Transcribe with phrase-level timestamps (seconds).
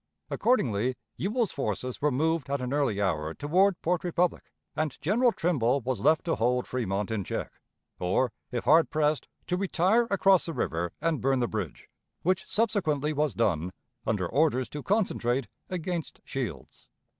[0.31, 5.81] Accordingly, Ewell's forces were moved at an early hour toward Port Republic, and General Trimble
[5.81, 7.51] was left to hold Fremont in check,
[7.99, 11.87] or, if hard pressed, to retire across the river and burn the bridge,
[12.23, 16.87] which subsequently was done, under orders to concentrate against Shields.